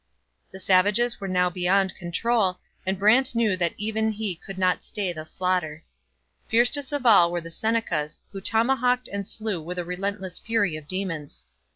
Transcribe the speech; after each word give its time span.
The 0.51 0.59
savages 0.59 1.21
were 1.21 1.27
now 1.27 1.51
beyond 1.51 1.93
control, 1.93 2.57
and 2.87 2.97
Brant 2.97 3.35
knew 3.35 3.55
that 3.57 3.75
even 3.77 4.11
he 4.11 4.33
could 4.35 4.57
not 4.57 4.83
stay 4.83 5.13
the 5.13 5.25
slaughter. 5.25 5.83
Fiercest 6.47 6.91
of 6.91 7.05
all 7.05 7.31
were 7.31 7.39
the 7.41 7.51
Senecas, 7.51 8.19
who 8.31 8.41
tomahawked 8.41 9.09
and 9.09 9.27
slew 9.27 9.61
with 9.61 9.77
the 9.77 9.85
relentless 9.85 10.39
fury 10.39 10.75
of 10.75 10.87
demons. 10.87 11.45